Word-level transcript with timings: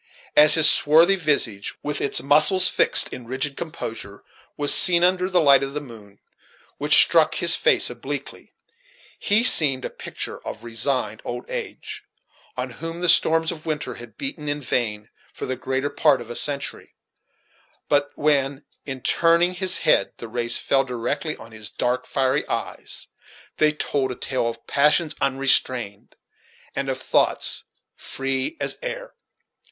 As 0.35 0.55
his 0.55 0.67
swarthy 0.67 1.15
visage, 1.15 1.75
with 1.83 2.01
its 2.01 2.23
muscles 2.23 2.67
fixed 2.67 3.09
in 3.09 3.27
rigid 3.27 3.55
composure, 3.55 4.23
was 4.57 4.73
seen 4.73 5.03
under 5.03 5.29
the 5.29 5.39
light 5.39 5.61
of 5.61 5.75
the 5.75 5.79
moon, 5.79 6.19
which 6.79 6.95
struck 6.95 7.35
his 7.35 7.55
face 7.55 7.87
obliquely, 7.87 8.51
he 9.19 9.43
seemed 9.43 9.85
a 9.85 9.91
picture 9.91 10.39
of 10.41 10.63
resigned 10.63 11.21
old 11.23 11.47
age, 11.51 12.03
on 12.57 12.71
whom 12.71 12.99
the 12.99 13.07
storms 13.07 13.51
of 13.51 13.67
winter 13.67 13.93
had 13.93 14.17
beaten 14.17 14.49
in 14.49 14.59
vain 14.59 15.11
for 15.33 15.45
the 15.45 15.55
greater 15.55 15.91
part 15.91 16.19
of 16.19 16.31
a 16.31 16.35
century; 16.35 16.95
but 17.87 18.09
when, 18.15 18.65
in 18.87 19.01
turning 19.01 19.53
his 19.53 19.77
head, 19.77 20.13
the 20.17 20.27
rays 20.27 20.57
fell 20.57 20.83
directly 20.83 21.37
on 21.37 21.51
his 21.51 21.69
dark, 21.69 22.07
fiery 22.07 22.47
eyes, 22.47 23.05
they 23.57 23.71
told 23.71 24.11
a 24.11 24.15
tale 24.15 24.47
of 24.47 24.65
passions 24.65 25.13
unrestrained, 25.21 26.15
and 26.75 26.89
of 26.89 26.99
thoughts 26.99 27.65
free 27.97 28.57
as 28.59 28.79
air. 28.81 29.13